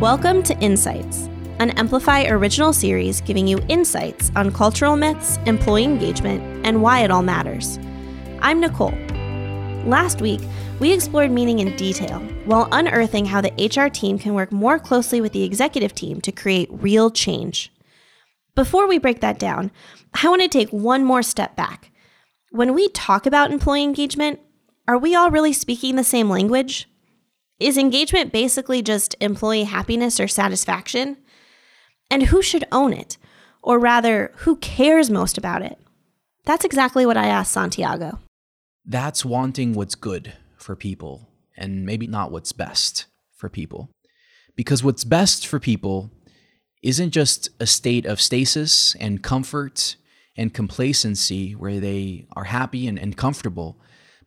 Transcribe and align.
Welcome 0.00 0.42
to 0.42 0.58
Insights, 0.58 1.30
an 1.58 1.70
Emplify 1.78 2.26
original 2.26 2.74
series 2.74 3.22
giving 3.22 3.48
you 3.48 3.58
insights 3.68 4.30
on 4.36 4.52
cultural 4.52 4.94
myths, 4.94 5.38
employee 5.46 5.84
engagement, 5.84 6.66
and 6.66 6.82
why 6.82 7.00
it 7.00 7.10
all 7.10 7.22
matters. 7.22 7.78
I'm 8.42 8.60
Nicole. 8.60 8.92
Last 9.86 10.20
week, 10.20 10.42
we 10.80 10.92
explored 10.92 11.30
meaning 11.30 11.60
in 11.60 11.74
detail 11.76 12.18
while 12.44 12.68
unearthing 12.72 13.24
how 13.24 13.40
the 13.40 13.54
HR 13.58 13.88
team 13.88 14.18
can 14.18 14.34
work 14.34 14.52
more 14.52 14.78
closely 14.78 15.22
with 15.22 15.32
the 15.32 15.44
executive 15.44 15.94
team 15.94 16.20
to 16.20 16.30
create 16.30 16.68
real 16.70 17.10
change. 17.10 17.72
Before 18.54 18.86
we 18.86 18.98
break 18.98 19.22
that 19.22 19.38
down, 19.38 19.70
I 20.22 20.28
want 20.28 20.42
to 20.42 20.48
take 20.48 20.68
one 20.68 21.04
more 21.04 21.22
step 21.22 21.56
back. 21.56 21.90
When 22.50 22.74
we 22.74 22.90
talk 22.90 23.24
about 23.24 23.50
employee 23.50 23.84
engagement, 23.84 24.40
are 24.86 24.98
we 24.98 25.14
all 25.14 25.30
really 25.30 25.54
speaking 25.54 25.96
the 25.96 26.04
same 26.04 26.28
language? 26.28 26.86
Is 27.58 27.78
engagement 27.78 28.32
basically 28.32 28.82
just 28.82 29.16
employee 29.20 29.64
happiness 29.64 30.20
or 30.20 30.28
satisfaction? 30.28 31.16
And 32.10 32.24
who 32.24 32.42
should 32.42 32.64
own 32.70 32.92
it? 32.92 33.16
Or 33.62 33.78
rather, 33.78 34.32
who 34.36 34.56
cares 34.56 35.10
most 35.10 35.38
about 35.38 35.62
it? 35.62 35.78
That's 36.44 36.64
exactly 36.64 37.06
what 37.06 37.16
I 37.16 37.26
asked 37.26 37.52
Santiago. 37.52 38.20
That's 38.84 39.24
wanting 39.24 39.72
what's 39.72 39.94
good 39.94 40.34
for 40.58 40.76
people 40.76 41.28
and 41.56 41.86
maybe 41.86 42.06
not 42.06 42.30
what's 42.30 42.52
best 42.52 43.06
for 43.34 43.48
people. 43.48 43.90
Because 44.54 44.84
what's 44.84 45.04
best 45.04 45.46
for 45.46 45.58
people 45.58 46.10
isn't 46.82 47.10
just 47.10 47.48
a 47.58 47.66
state 47.66 48.06
of 48.06 48.20
stasis 48.20 48.94
and 49.00 49.22
comfort 49.22 49.96
and 50.36 50.52
complacency 50.52 51.52
where 51.52 51.80
they 51.80 52.26
are 52.36 52.44
happy 52.44 52.86
and, 52.86 52.98
and 52.98 53.16
comfortable, 53.16 53.80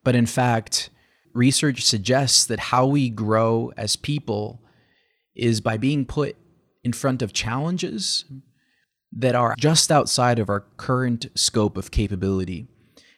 but 0.04 0.16
in 0.16 0.26
fact, 0.26 0.90
research 1.34 1.84
suggests 1.84 2.46
that 2.46 2.60
how 2.60 2.86
we 2.86 3.10
grow 3.10 3.72
as 3.78 3.96
people 3.96 4.62
is 5.36 5.62
by 5.62 5.78
being 5.78 6.06
put 6.06 6.36
in 6.84 6.94
front 6.94 7.22
of 7.22 7.34
challenges 7.34 8.26
that 9.12 9.36
are 9.36 9.56
just 9.58 9.92
outside 9.92 10.40
of 10.40 10.50
our 10.50 10.62
current 10.78 11.28
scope 11.36 11.78
of 11.78 11.92
capability 11.92 12.68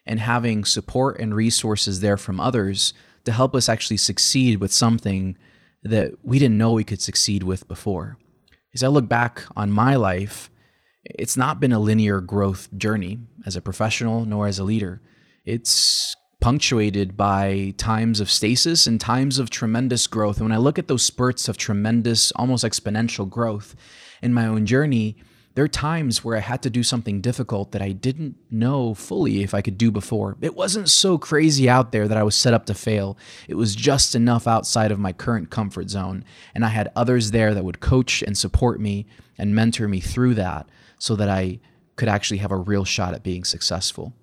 and 0.06 0.20
having 0.20 0.64
support 0.64 1.20
and 1.20 1.36
resources 1.36 2.00
there 2.00 2.18
from 2.18 2.40
others 2.40 2.94
to 3.26 3.31
help 3.31 3.56
us 3.56 3.70
actually 3.70 3.98
succeed 3.98 4.59
with 4.59 4.72
something 4.72 5.38
that 5.84 6.14
we 6.23 6.40
didn't 6.40 6.58
know 6.58 6.72
we 6.72 6.84
could 6.84 7.02
succeed 7.02 7.44
with 7.44 7.68
before. 7.68 8.18
As 8.73 8.84
I 8.84 8.88
look 8.88 9.08
back 9.08 9.44
on 9.56 9.72
my 9.72 9.96
life, 9.96 10.50
it's 11.03 11.38
not 11.38 11.59
been 11.59 11.72
a 11.72 11.80
linear 11.80 12.22
growth 12.22 12.70
journey 12.78 13.20
as 13.46 13.56
a 13.56 13.62
professional 13.62 14.25
nor 14.25 14.48
as 14.48 14.59
a 14.59 14.64
leader. 14.64 15.02
It's 15.46 16.16
punctuated 16.42 17.16
by 17.16 17.73
times 17.78 18.20
of 18.20 18.30
stasis 18.30 18.88
and 18.88 19.00
times 19.00 19.39
of 19.39 19.50
tremendous 19.50 20.08
growth. 20.08 20.38
And 20.38 20.45
when 20.45 20.52
I 20.52 20.58
look 20.58 20.78
at 20.78 20.89
those 20.89 21.06
spurts 21.06 21.47
of 21.47 21.56
tremendous, 21.56 22.31
almost 22.31 22.66
exponential 22.66 23.30
growth 23.30 23.75
in 24.22 24.34
my 24.34 24.47
own 24.47 24.66
journey, 24.66 25.16
there 25.53 25.64
are 25.64 25.69
times 25.69 26.23
where 26.23 26.36
I 26.36 26.39
had 26.39 26.64
to 26.64 26.69
do 26.69 26.81
something 26.81 27.22
difficult 27.22 27.72
that 27.73 27.81
I 27.81 27.92
didn't 27.92 28.38
know 28.50 28.94
fully 28.94 29.44
if 29.44 29.53
I 29.53 29.62
could 29.62 29.78
do 29.78 29.92
before. 29.92 30.38
It 30.42 30.56
wasn't 30.56 30.89
so 30.89 31.17
crazy 31.17 31.69
out 31.69 31.92
there 31.92 32.08
that 32.08 32.17
I 32.17 32.23
was 32.23 32.36
set 32.36 32.53
up 32.53 32.66
to 32.67 32.73
fail. 32.73 33.17
It 33.47 33.56
was 33.56 33.75
just 33.75 34.16
enough 34.16 34.47
outside 34.47 34.92
of 34.92 35.00
my 35.00 35.14
current 35.14 35.50
comfort 35.50 35.89
zone. 35.89 36.23
And 36.56 36.66
I 36.66 36.69
had 36.69 36.92
others 36.95 37.31
there 37.31 37.53
that 37.53 37.66
would 37.66 37.81
coach 37.81 38.22
and 38.23 38.38
support 38.38 38.80
me 38.80 39.06
and 39.38 39.53
mentor 39.53 39.88
me 39.88 40.00
through 40.00 40.36
that 40.36 40.69
so 40.97 41.16
that 41.17 41.30
I 41.30 41.59
could 41.97 42.09
actually 42.09 42.38
have 42.38 42.52
a 42.52 42.58
real 42.58 42.86
shot 42.86 43.14
at 43.14 43.22
being 43.22 43.44
successful. 43.44 44.14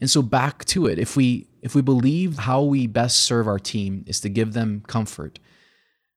And 0.00 0.10
so 0.10 0.22
back 0.22 0.64
to 0.66 0.86
it, 0.86 0.98
if 0.98 1.16
we 1.16 1.48
if 1.62 1.74
we 1.74 1.80
believe 1.80 2.38
how 2.40 2.62
we 2.62 2.86
best 2.86 3.18
serve 3.22 3.48
our 3.48 3.58
team 3.58 4.04
is 4.06 4.20
to 4.20 4.28
give 4.28 4.52
them 4.52 4.82
comfort, 4.86 5.38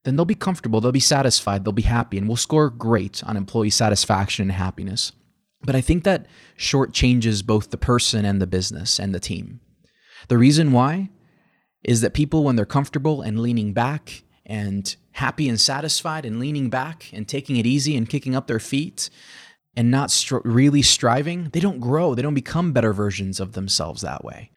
then 0.03 0.15
they'll 0.15 0.25
be 0.25 0.35
comfortable, 0.35 0.81
they'll 0.81 0.91
be 0.91 0.99
satisfied, 0.99 1.63
they'll 1.63 1.71
be 1.71 1.83
happy, 1.83 2.17
and 2.17 2.27
we'll 2.27 2.37
score 2.37 2.69
great 2.69 3.23
on 3.23 3.37
employee 3.37 3.69
satisfaction 3.69 4.43
and 4.43 4.51
happiness. 4.51 5.13
But 5.61 5.75
I 5.75 5.81
think 5.81 6.03
that 6.03 6.27
shortchanges 6.57 7.45
both 7.45 7.71
the 7.71 7.77
person 7.77 8.25
and 8.25 8.41
the 8.41 8.47
business 8.47 8.99
and 8.99 9.13
the 9.13 9.19
team. 9.19 9.59
The 10.27 10.37
reason 10.37 10.71
why 10.71 11.09
is 11.83 12.01
that 12.01 12.13
people, 12.13 12.43
when 12.43 12.55
they're 12.55 12.65
comfortable 12.65 13.21
and 13.21 13.39
leaning 13.39 13.73
back 13.73 14.23
and 14.45 14.95
happy 15.11 15.49
and 15.49 15.59
satisfied 15.59 16.25
and 16.25 16.39
leaning 16.39 16.69
back 16.69 17.09
and 17.13 17.27
taking 17.27 17.57
it 17.57 17.65
easy 17.65 17.95
and 17.97 18.09
kicking 18.09 18.35
up 18.35 18.47
their 18.47 18.59
feet, 18.59 19.09
and 19.77 19.91
not 19.91 20.11
really 20.43 20.81
striving, 20.81 21.49
they 21.53 21.59
don't 21.59 21.79
grow. 21.79 22.15
They 22.15 22.23
don't 22.23 22.33
become 22.33 22.73
better 22.73 22.93
versions 22.93 23.39
of 23.39 23.53
themselves 23.53 24.01
that 24.01 24.25
way. 24.25 24.49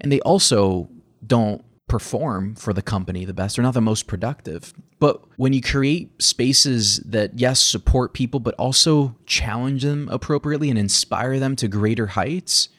And 0.00 0.10
they 0.10 0.20
also 0.22 0.88
don't 1.24 1.62
perform 1.86 2.54
for 2.54 2.72
the 2.72 2.80
company 2.80 3.26
the 3.26 3.34
best. 3.34 3.56
They're 3.56 3.62
not 3.62 3.74
the 3.74 3.82
most 3.82 4.06
productive. 4.06 4.72
But 4.98 5.22
when 5.36 5.52
you 5.52 5.60
create 5.60 6.22
spaces 6.22 6.96
that, 7.00 7.38
yes, 7.38 7.60
support 7.60 8.14
people, 8.14 8.40
but 8.40 8.54
also 8.54 9.16
challenge 9.26 9.82
them 9.82 10.08
appropriately 10.10 10.70
and 10.70 10.78
inspire 10.78 11.38
them 11.38 11.54
to 11.56 11.68
greater 11.68 12.08
heights, 12.08 12.70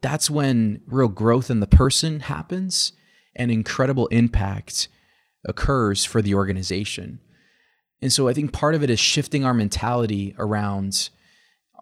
that's 0.00 0.28
when 0.28 0.82
real 0.86 1.08
growth 1.08 1.50
in 1.50 1.60
the 1.60 1.68
person 1.68 2.20
happens 2.20 2.92
and 3.36 3.52
incredible 3.52 4.08
impact 4.08 4.88
occurs 5.44 6.04
for 6.04 6.20
the 6.20 6.34
organization. 6.34 7.20
And 8.02 8.12
so 8.12 8.28
I 8.28 8.32
think 8.32 8.52
part 8.52 8.74
of 8.74 8.82
it 8.82 8.90
is 8.90 8.98
shifting 8.98 9.44
our 9.44 9.54
mentality 9.54 10.34
around 10.38 11.10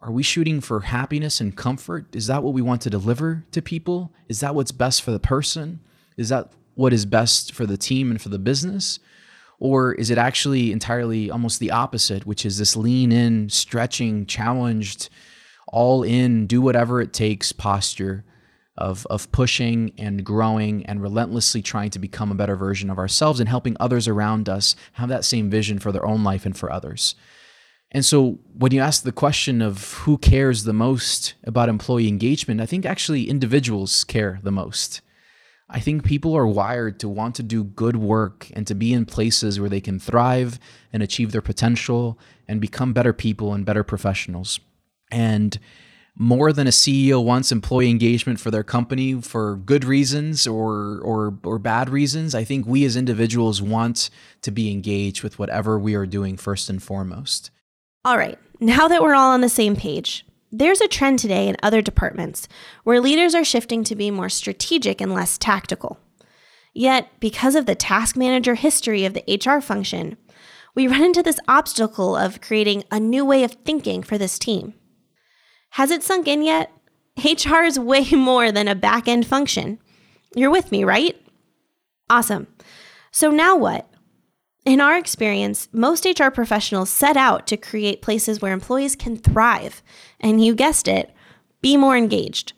are 0.01 0.13
we 0.13 0.23
shooting 0.23 0.61
for 0.61 0.81
happiness 0.81 1.41
and 1.41 1.57
comfort? 1.57 2.15
Is 2.15 2.29
that 2.29 2.45
what 2.45 2.55
we 2.55 2.63
want 2.63 2.83
to 2.83 2.91
deliver 2.91 3.45
to 3.51 3.61
people? 3.61 4.13
Is 4.29 4.39
that 4.41 4.55
what's 4.55 4.71
best 4.71 5.03
for 5.03 5.11
the 5.11 5.19
person? 5.19 5.81
Is 6.17 6.29
that 6.29 6.53
what 6.75 6.93
is 6.93 7.05
best 7.05 7.53
for 7.53 7.67
the 7.67 7.77
team 7.77 8.13
and 8.13 8.23
for 8.23 8.29
the 8.29 8.39
business? 8.39 9.01
Or 9.59 9.93
is 9.95 10.11
it 10.11 10.19
actually 10.19 10.71
entirely 10.71 11.33
almost 11.33 11.59
the 11.59 11.73
opposite, 11.73 12.27
which 12.27 12.47
is 12.47 12.59
this 12.59 12.77
lean 12.77 13.11
in, 13.11 13.49
stretching, 13.49 14.25
challenged, 14.27 15.09
all 15.67 16.05
in, 16.05 16.47
do 16.47 16.63
whatever 16.63 17.01
it 17.01 17.13
takes 17.13 17.51
posture 17.51 18.25
of, 18.79 19.07
of 19.11 19.31
pushing 19.33 19.93
and 19.99 20.25
growing 20.25 20.87
and 20.87 21.03
relentlessly 21.03 21.61
trying 21.61 21.91
to 21.91 21.99
become 21.99 22.31
a 22.31 22.37
better 22.37 22.57
version 22.57 22.91
of 22.91 22.99
ourselves 22.99 23.41
and 23.41 23.49
helping 23.49 23.77
others 23.79 24.09
around 24.09 24.49
us 24.49 24.75
have 24.93 25.09
that 25.11 25.25
same 25.25 25.51
vision 25.51 25.79
for 25.79 25.93
their 25.93 26.07
own 26.07 26.25
life 26.25 26.47
and 26.47 26.57
for 26.57 26.73
others. 26.73 27.15
And 27.91 28.05
so 28.05 28.39
when 28.55 28.73
you 28.73 28.81
ask 28.81 29.03
the 29.03 29.13
question 29.13 29.63
of 29.63 29.93
who 29.95 30.19
cares 30.19 30.65
the 30.65 30.73
most 30.73 31.35
about 31.45 31.69
employee 31.69 32.09
engagement, 32.09 32.61
I 32.61 32.67
think 32.67 32.85
actually 32.85 33.29
individuals 33.29 34.05
care 34.05 34.41
the 34.43 34.53
most. 34.53 35.01
I 35.71 35.81
think 35.81 36.05
people 36.05 36.35
are 36.35 36.47
wired 36.47 36.99
to 37.01 37.09
want 37.09 37.35
to 37.37 37.43
do 37.43 37.65
good 37.65 37.97
work 37.97 38.51
and 38.55 38.67
to 38.67 38.75
be 38.75 38.93
in 38.93 39.05
places 39.05 39.61
where 39.61 39.69
they 39.69 39.81
can 39.83 39.99
thrive 39.99 40.59
and 40.93 41.03
achieve 41.03 41.33
their 41.33 41.43
potential 41.43 42.19
and 42.47 42.61
become 42.61 42.95
better 42.95 43.13
people 43.13 43.53
and 43.53 43.67
better 43.67 43.85
professionals. 43.85 44.61
And 45.11 45.59
more 46.19 46.53
than 46.53 46.67
a 46.67 46.71
CEO 46.71 47.25
wants 47.25 47.53
employee 47.53 47.89
engagement 47.89 48.41
for 48.41 48.51
their 48.51 48.65
company 48.65 49.21
for 49.23 49.57
good 49.57 49.85
reasons 49.85 50.47
or 50.47 51.01
or 51.01 51.39
or 51.45 51.59
bad 51.59 51.89
reasons. 51.89 52.35
I 52.35 52.45
think 52.45 52.67
we 52.67 52.85
as 52.85 52.97
individuals 52.97 53.63
want 53.63 54.11
to 54.43 54.51
be 54.51 54.71
engaged 54.71 55.23
with 55.23 55.39
whatever 55.39 55.79
we 55.79 55.95
are 55.95 56.07
doing 56.07 56.37
first 56.37 56.69
and 56.69 56.83
foremost. 56.83 57.51
All 58.05 58.19
right. 58.19 58.39
Now 58.61 58.89
that 58.89 59.03
we're 59.03 59.15
all 59.15 59.31
on 59.31 59.41
the 59.41 59.49
same 59.49 59.77
page, 59.77 60.27
there's 60.51 60.81
a 60.81 60.89
trend 60.89 61.21
today 61.21 61.47
in 61.47 61.57
other 61.63 61.81
departments 61.81 62.49
where 62.83 63.01
leaders 63.01 63.35
are 63.35 63.45
shifting 63.45 63.85
to 63.85 63.95
be 63.95 64.11
more 64.11 64.29
strategic 64.29 65.01
and 65.01 65.15
less 65.15 65.39
tactical. 65.39 65.99
Yet, 66.75 67.09
because 67.21 67.55
of 67.55 67.67
the 67.67 67.75
task 67.75 68.17
manager 68.17 68.55
history 68.55 69.05
of 69.05 69.15
the 69.15 69.25
HR 69.45 69.61
function, 69.61 70.17
we 70.75 70.87
run 70.87 71.05
into 71.05 71.23
this 71.23 71.41
obstacle 71.49 72.17
of 72.17 72.41
creating 72.41 72.85
a 72.91 73.01
new 73.01 73.25
way 73.25 73.45
of 73.45 73.53
thinking 73.65 74.03
for 74.03 74.17
this 74.17 74.39
team. 74.39 74.75
Has 75.71 75.91
it 75.91 76.03
sunk 76.03 76.27
in 76.27 76.43
yet? 76.43 76.73
HR 77.17 77.63
is 77.63 77.79
way 77.79 78.05
more 78.13 78.53
than 78.53 78.69
a 78.69 78.75
back 78.75 79.09
end 79.09 79.27
function. 79.27 79.79
You're 80.35 80.51
with 80.51 80.71
me, 80.71 80.85
right? 80.85 81.21
Awesome. 82.11 82.47
So 83.11 83.31
now 83.31 83.57
what? 83.57 83.89
In 84.65 84.81
our 84.81 84.99
experience, 84.99 85.69
most 85.73 86.05
HR 86.05 86.29
professionals 86.29 86.91
set 86.91 87.17
out 87.17 87.47
to 87.47 87.57
create 87.57 88.03
places 88.03 88.43
where 88.43 88.53
employees 88.53 88.95
can 88.97 89.17
thrive, 89.17 89.83
and 90.21 90.45
you 90.45 90.55
guessed 90.55 90.89
it, 90.89 91.11
be 91.63 91.77
more 91.77 91.97
engaged. 91.97 92.53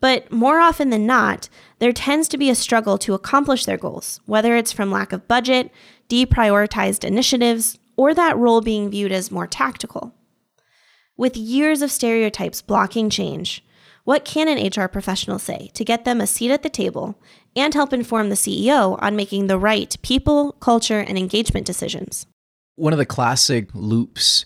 But 0.00 0.30
more 0.30 0.60
often 0.60 0.90
than 0.90 1.06
not, 1.06 1.48
there 1.78 1.92
tends 1.92 2.28
to 2.28 2.36
be 2.36 2.50
a 2.50 2.54
struggle 2.54 2.98
to 2.98 3.14
accomplish 3.14 3.64
their 3.64 3.78
goals, 3.78 4.20
whether 4.26 4.54
it's 4.54 4.72
from 4.72 4.90
lack 4.90 5.12
of 5.12 5.26
budget, 5.26 5.70
deprioritized 6.10 7.04
initiatives, 7.04 7.78
or 7.96 8.12
that 8.12 8.36
role 8.36 8.60
being 8.60 8.90
viewed 8.90 9.12
as 9.12 9.30
more 9.30 9.46
tactical. 9.46 10.14
With 11.16 11.36
years 11.36 11.80
of 11.80 11.92
stereotypes 11.92 12.60
blocking 12.60 13.08
change, 13.08 13.64
what 14.02 14.24
can 14.24 14.48
an 14.48 14.66
HR 14.66 14.88
professional 14.88 15.38
say 15.38 15.70
to 15.74 15.84
get 15.84 16.04
them 16.04 16.20
a 16.20 16.26
seat 16.26 16.50
at 16.50 16.64
the 16.64 16.68
table 16.68 17.16
and 17.54 17.72
help 17.72 17.92
inform 17.92 18.30
the 18.30 18.34
CEO 18.34 19.00
on 19.00 19.14
making 19.14 19.46
the 19.46 19.56
right 19.56 19.96
people, 20.02 20.56
culture, 20.58 20.98
and 20.98 21.16
engagement 21.16 21.66
decisions? 21.66 22.26
One 22.74 22.92
of 22.92 22.98
the 22.98 23.06
classic 23.06 23.68
loops 23.74 24.44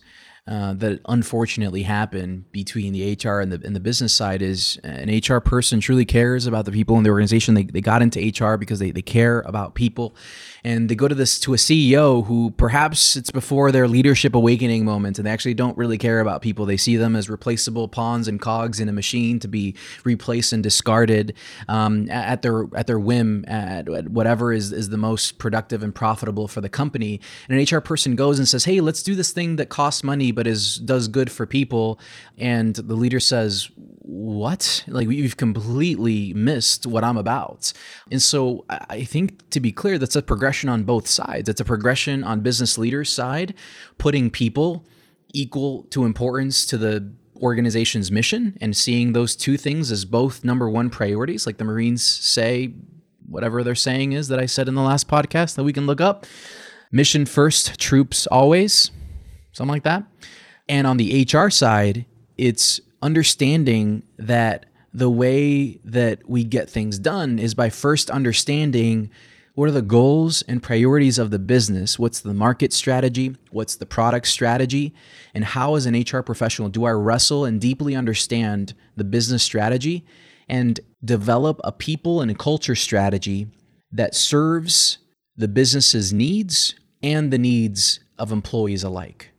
uh, 0.49 0.73
that 0.73 0.99
unfortunately 1.07 1.83
happen 1.83 2.47
between 2.53 2.95
the 2.95 3.19
HR 3.23 3.41
and 3.41 3.53
the 3.53 3.61
and 3.67 3.77
the 3.77 3.81
business 3.81 4.15
side 4.15 4.41
is 4.41 4.79
an 4.83 5.11
HR 5.11 5.41
person 5.41 5.79
truly 5.79 6.07
cares 6.07 6.47
about 6.47 6.65
the 6.65 6.73
people 6.73 6.97
in 6.97 7.03
the 7.03 7.11
organization. 7.11 7.53
They, 7.53 7.65
they 7.65 7.83
got 7.83 8.01
into 8.01 8.19
HR 8.19 8.57
because 8.57 8.79
they, 8.79 8.91
they 8.91 9.03
care 9.03 9.41
about 9.41 9.75
people, 9.75 10.17
and 10.65 10.89
they 10.89 10.95
go 10.95 11.07
to 11.07 11.15
this 11.15 11.39
to 11.41 11.53
a 11.53 11.59
CEO 11.59 12.25
who 12.25 12.51
perhaps 12.53 13.15
it's 13.15 13.31
before 13.31 13.71
their 13.71 13.87
leadership 13.87 14.35
awakening 14.35 14.87
moment, 14.87 15.19
and 15.19 15.27
they 15.27 15.31
actually 15.31 15.53
don't 15.53 15.77
really 15.77 15.99
care 15.99 16.21
about 16.21 16.41
people. 16.41 16.65
They 16.65 16.79
see 16.79 16.97
them 16.97 17.15
as 17.15 17.29
replaceable 17.29 17.87
pawns 17.87 18.27
and 18.27 18.41
cogs 18.41 18.81
in 18.81 18.89
a 18.89 18.93
machine 18.93 19.41
to 19.41 19.49
be 19.49 19.75
replaced 20.05 20.55
and 20.55 20.63
discarded 20.63 21.35
um, 21.69 22.11
at 22.11 22.41
their 22.41 22.65
at 22.75 22.87
their 22.87 22.99
whim 22.99 23.45
at, 23.49 23.87
at 23.91 24.09
whatever 24.09 24.55
is 24.55 24.73
is 24.73 24.89
the 24.89 24.97
most 24.97 25.37
productive 25.37 25.83
and 25.83 25.95
profitable 25.95 26.49
for 26.49 26.63
the 26.63 26.71
company. 26.71 27.21
And 27.51 27.61
an 27.61 27.67
HR 27.71 27.83
person 27.83 28.17
goes 28.17 28.39
and 28.39 28.49
says, 28.49 28.65
"Hey, 28.65 28.81
let's 28.81 29.03
do 29.03 29.15
this 29.15 29.31
thing 29.31 29.57
that 29.57 29.69
costs 29.69 30.03
money." 30.03 30.33
But 30.39 30.47
is 30.47 30.77
does 30.77 31.09
good 31.09 31.33
for 31.33 31.47
people. 31.47 31.99
And 32.39 32.77
the 32.77 32.95
leader 32.95 33.19
says 33.19 33.71
what? 34.03 34.85
Like 34.87 35.11
you've 35.11 35.37
completely 35.37 36.33
missed 36.33 36.87
what 36.87 37.03
i'm 37.03 37.17
about. 37.17 37.73
And 38.13 38.23
so 38.23 38.65
i 38.69 39.03
think 39.03 39.51
to 39.51 39.59
be 39.59 39.73
clear 39.73 39.99
that's 39.99 40.15
a 40.15 40.23
progression 40.23 40.69
on 40.69 40.85
both 40.85 41.09
sides. 41.09 41.49
It's 41.49 41.61
a 41.61 41.65
progression 41.65 42.23
on 42.23 42.39
business 42.39 42.79
leaders 42.79 43.13
side 43.13 43.53
putting 43.99 44.31
people 44.31 44.87
equal 45.35 45.83
to 45.91 46.05
importance 46.05 46.65
to 46.67 46.79
the 46.79 47.13
organization's 47.43 48.13
mission 48.13 48.57
and 48.61 48.77
seeing 48.77 49.15
those 49.15 49.35
two 49.35 49.57
things 49.57 49.91
as 49.91 50.05
both 50.05 50.45
number 50.45 50.71
one 50.71 50.89
priorities. 50.89 51.47
Like 51.47 51.59
the 51.59 51.65
marines 51.65 52.05
say 52.05 52.75
whatever 53.29 53.65
they're 53.65 53.75
saying 53.75 54.13
is 54.13 54.29
that 54.29 54.39
i 54.39 54.47
said 54.47 54.69
in 54.69 54.77
the 54.77 54.83
last 54.83 55.09
podcast 55.09 55.57
that 55.57 55.65
we 55.65 55.73
can 55.73 55.87
look 55.87 56.01
up. 56.01 56.27
Mission 56.93 57.27
first 57.27 57.81
troops 57.81 58.29
always 58.29 58.93
something 59.59 59.73
like 59.73 59.83
that. 59.83 60.05
And 60.69 60.87
on 60.87 60.97
the 60.97 61.27
HR 61.31 61.51
side, 61.51 62.07
it's 62.37 62.81
understanding 63.03 64.03
that 64.19 64.67
the 64.93 65.11
way 65.11 65.79
that 65.85 66.29
we 66.29 66.45
get 66.45 66.71
things 66.71 66.99
done 66.99 67.39
is 67.39 67.55
by 67.55 67.69
first 67.69 68.11
understanding 68.11 69.11
what 69.55 69.69
are 69.69 69.73
the 69.73 69.83
goals 69.83 70.43
and 70.43 70.63
priorities 70.63 71.19
of 71.19 71.33
the 71.33 71.39
business? 71.41 71.99
What's 71.99 72.21
the 72.21 72.33
market 72.33 72.73
strategy? 72.73 73.35
What's 73.51 73.75
the 73.75 73.87
product 73.87 74.29
strategy? 74.29 74.95
And 75.35 75.45
how, 75.45 75.75
as 75.75 75.85
an 75.85 76.01
HR 76.01 76.23
professional, 76.23 76.69
do 76.69 76.85
I 76.85 76.93
wrestle 76.93 77.45
and 77.45 77.61
deeply 77.61 77.97
understand 77.97 78.75
the 78.97 79.03
business 79.03 79.43
strategy 79.43 80.07
and 80.49 80.79
develop 81.05 81.61
a 81.65 81.73
people 81.73 82.21
and 82.21 82.31
a 82.31 82.37
culture 82.37 82.77
strategy 82.77 83.49
that 83.91 84.15
serves 84.15 84.99
the 85.37 85.49
business's 85.49 86.13
needs 86.13 86.77
and 87.03 87.33
the 87.33 87.39
needs 87.39 87.99
of 88.17 88.31
employees 88.31 88.85
alike? 88.85 89.33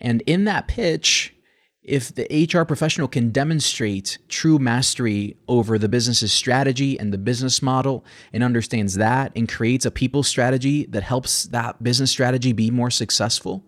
And 0.00 0.22
in 0.26 0.44
that 0.44 0.68
pitch, 0.68 1.34
if 1.82 2.12
the 2.12 2.26
HR 2.52 2.64
professional 2.64 3.06
can 3.06 3.30
demonstrate 3.30 4.18
true 4.28 4.58
mastery 4.58 5.36
over 5.46 5.78
the 5.78 5.88
business's 5.88 6.32
strategy 6.32 6.98
and 6.98 7.12
the 7.12 7.18
business 7.18 7.62
model 7.62 8.04
and 8.32 8.42
understands 8.42 8.94
that 8.94 9.30
and 9.36 9.48
creates 9.48 9.86
a 9.86 9.90
people 9.90 10.24
strategy 10.24 10.84
that 10.86 11.04
helps 11.04 11.44
that 11.44 11.80
business 11.82 12.10
strategy 12.10 12.52
be 12.52 12.72
more 12.72 12.90
successful 12.90 13.64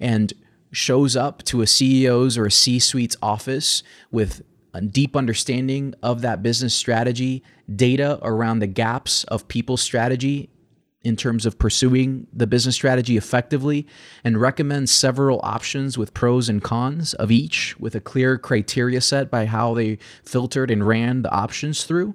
and 0.00 0.32
shows 0.72 1.16
up 1.16 1.44
to 1.44 1.62
a 1.62 1.64
CEO's 1.64 2.36
or 2.36 2.46
a 2.46 2.50
C 2.50 2.80
suite's 2.80 3.16
office 3.22 3.84
with 4.10 4.42
a 4.74 4.80
deep 4.80 5.16
understanding 5.16 5.94
of 6.02 6.20
that 6.22 6.42
business 6.42 6.74
strategy, 6.74 7.42
data 7.74 8.18
around 8.22 8.58
the 8.58 8.66
gaps 8.66 9.24
of 9.24 9.48
people 9.48 9.76
strategy 9.76 10.50
in 11.02 11.16
terms 11.16 11.46
of 11.46 11.58
pursuing 11.58 12.26
the 12.32 12.46
business 12.46 12.74
strategy 12.74 13.16
effectively 13.16 13.86
and 14.24 14.40
recommends 14.40 14.90
several 14.90 15.40
options 15.44 15.96
with 15.96 16.12
pros 16.12 16.48
and 16.48 16.62
cons 16.62 17.14
of 17.14 17.30
each 17.30 17.78
with 17.78 17.94
a 17.94 18.00
clear 18.00 18.36
criteria 18.36 19.00
set 19.00 19.30
by 19.30 19.46
how 19.46 19.74
they 19.74 19.98
filtered 20.24 20.70
and 20.70 20.86
ran 20.86 21.22
the 21.22 21.30
options 21.30 21.84
through. 21.84 22.14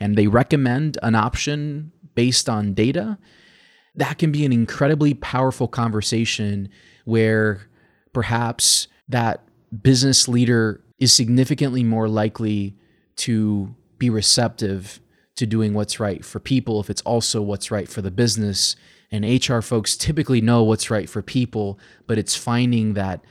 And 0.00 0.16
they 0.16 0.26
recommend 0.26 0.98
an 1.02 1.14
option 1.14 1.92
based 2.14 2.48
on 2.48 2.74
data. 2.74 3.18
That 3.94 4.18
can 4.18 4.32
be 4.32 4.44
an 4.44 4.52
incredibly 4.52 5.14
powerful 5.14 5.68
conversation 5.68 6.68
where 7.04 7.68
perhaps 8.12 8.88
that 9.08 9.44
business 9.82 10.26
leader 10.26 10.82
is 10.98 11.12
significantly 11.12 11.84
more 11.84 12.08
likely 12.08 12.76
to 13.16 13.74
be 13.98 14.10
receptive 14.10 15.00
to 15.36 15.46
doing 15.46 15.74
what's 15.74 15.98
right 16.00 16.24
for 16.24 16.40
people 16.40 16.80
if 16.80 16.90
it's 16.90 17.02
also 17.02 17.42
what's 17.42 17.70
right 17.70 17.88
for 17.88 18.02
the 18.02 18.10
business. 18.10 18.76
And 19.10 19.24
HR 19.24 19.60
folks 19.60 19.96
typically 19.96 20.40
know 20.40 20.62
what's 20.62 20.90
right 20.90 21.08
for 21.08 21.22
people, 21.22 21.78
but 22.06 22.18
it's 22.18 22.36
finding 22.36 22.94
that 22.94 23.24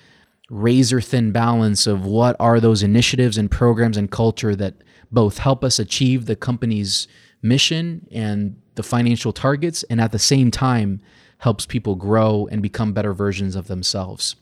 razor 0.49 1.01
thin 1.01 1.31
balance 1.31 1.87
of 1.87 2.05
what 2.05 2.35
are 2.39 2.59
those 2.59 2.83
initiatives 2.83 3.37
and 3.37 3.49
programs 3.49 3.97
and 3.97 4.11
culture 4.11 4.55
that 4.55 4.75
both 5.11 5.37
help 5.37 5.63
us 5.63 5.79
achieve 5.79 6.25
the 6.25 6.35
company's 6.35 7.07
mission 7.41 8.07
and 8.11 8.55
the 8.75 8.83
financial 8.83 9.31
targets, 9.31 9.83
and 9.83 10.01
at 10.01 10.11
the 10.11 10.19
same 10.19 10.49
time 10.49 11.01
helps 11.39 11.65
people 11.65 11.95
grow 11.95 12.47
and 12.51 12.61
become 12.61 12.93
better 12.93 13.13
versions 13.13 13.55
of 13.55 13.67
themselves. 13.67 14.35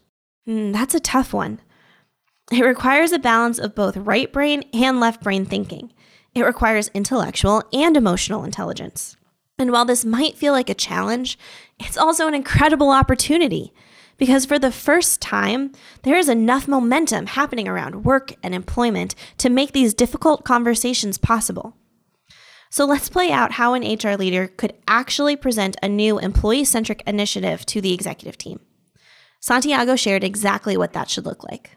Mm, 0.48 0.72
that's 0.72 0.96
a 0.96 1.00
tough 1.00 1.34
one. 1.34 1.60
It 2.52 2.64
requires 2.64 3.12
a 3.12 3.20
balance 3.20 3.60
of 3.60 3.76
both 3.76 3.98
right 3.98 4.32
brain 4.32 4.64
and 4.74 5.00
left 5.00 5.24
brain 5.24 5.46
thinking. 5.46 5.92
It 6.34 6.44
requires 6.44 6.90
intellectual 6.94 7.64
and 7.74 7.98
emotional 7.98 8.44
intelligence. 8.44 9.18
And 9.60 9.72
while 9.72 9.86
this 9.86 10.06
might 10.06 10.38
feel 10.38 10.54
like 10.54 10.70
a 10.70 10.74
challenge, 10.74 11.38
it's 11.80 11.98
also 11.98 12.28
an 12.28 12.34
incredible 12.34 12.90
opportunity 12.90 13.74
because 14.18 14.46
for 14.46 14.58
the 14.58 14.72
first 14.72 15.22
time, 15.22 15.72
there 16.04 16.16
is 16.16 16.30
enough 16.30 16.68
momentum 16.68 17.26
happening 17.26 17.68
around 17.68 18.06
work 18.06 18.34
and 18.44 18.54
employment 18.54 19.16
to 19.40 19.50
make 19.50 19.72
these 19.72 19.94
difficult 19.94 20.46
conversations 20.46 21.18
possible. 21.18 21.76
So 22.70 22.86
let's 22.86 23.10
play 23.10 23.32
out 23.32 23.54
how 23.54 23.74
an 23.74 23.84
HR 23.84 24.16
leader 24.16 24.48
could 24.48 24.74
actually 24.88 25.36
present 25.36 25.76
a 25.84 25.90
new 25.90 26.18
employee 26.20 26.64
centric 26.64 27.04
initiative 27.06 27.66
to 27.66 27.82
the 27.82 27.94
executive 27.94 28.38
team. 28.38 28.62
Santiago 29.42 29.96
shared 29.96 30.24
exactly 30.24 30.78
what 30.78 30.94
that 30.94 31.10
should 31.10 31.26
look 31.26 31.44
like. 31.44 31.76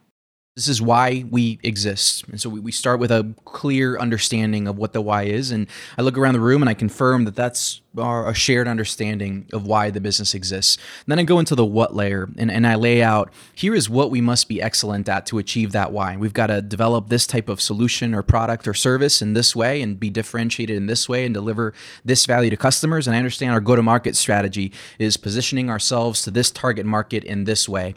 This 0.57 0.69
is 0.69 0.81
why 0.81 1.25
we 1.29 1.59
exist. 1.65 2.29
And 2.29 2.41
so 2.41 2.49
we, 2.49 2.61
we 2.61 2.71
start 2.71 3.01
with 3.01 3.11
a 3.11 3.35
clear 3.45 3.99
understanding 3.99 4.69
of 4.69 4.79
what 4.79 4.93
the 4.93 5.01
why 5.01 5.25
is. 5.25 5.51
And 5.51 5.67
I 5.99 6.03
look 6.03 6.17
around 6.17 6.35
the 6.35 6.41
room 6.41 6.63
and 6.63 6.69
I 6.69 6.75
confirm 6.75 7.25
that 7.25 7.35
that's 7.35 7.81
our, 7.99 8.29
a 8.29 8.35
shared 8.35 8.69
understanding 8.69 9.49
of 9.53 9.67
why 9.67 9.91
the 9.91 10.01
business 10.01 10.33
exists. 10.33 10.77
And 10.77 11.07
then 11.09 11.19
I 11.19 11.25
go 11.25 11.41
into 11.41 11.57
the 11.57 11.65
what 11.65 11.97
layer 11.97 12.31
and, 12.39 12.53
and 12.53 12.69
I 12.69 12.77
lay 12.77 13.03
out 13.03 13.33
here 13.53 13.75
is 13.75 13.91
what 13.91 14.13
we 14.13 14.21
must 14.21 14.49
be 14.49 14.63
excellent 14.63 15.09
at 15.09 15.27
to 15.27 15.39
achieve 15.39 15.73
that 15.73 15.91
why. 15.91 16.17
We've 16.17 16.33
got 16.33 16.47
to 16.47 16.63
develop 16.63 17.09
this 17.09 17.27
type 17.27 17.49
of 17.49 17.61
solution 17.61 18.15
or 18.15 18.23
product 18.23 18.69
or 18.69 18.75
service 18.75 19.21
in 19.21 19.33
this 19.33 19.57
way 19.57 19.83
and 19.83 19.99
be 19.99 20.09
differentiated 20.09 20.77
in 20.77 20.87
this 20.87 21.09
way 21.09 21.25
and 21.25 21.35
deliver 21.35 21.75
this 22.05 22.27
value 22.27 22.51
to 22.51 22.57
customers. 22.57 23.09
And 23.09 23.17
I 23.17 23.19
understand 23.19 23.51
our 23.51 23.61
go 23.61 23.75
to 23.75 23.83
market 23.83 24.15
strategy 24.15 24.71
is 25.01 25.17
positioning 25.17 25.69
ourselves 25.69 26.23
to 26.23 26.31
this 26.31 26.53
target 26.53 26.87
market 26.87 27.25
in 27.25 27.43
this 27.43 27.69
way. 27.69 27.97